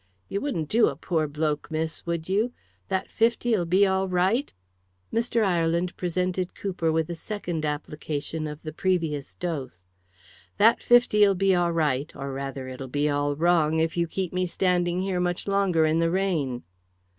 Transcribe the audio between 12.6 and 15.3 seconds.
it'll be all wrong, if you keep me standing here